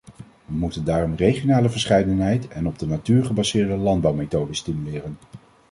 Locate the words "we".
0.45-0.53